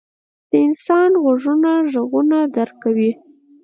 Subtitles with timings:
[0.49, 3.11] •د انسان غوږونه ږغونه درک کوي.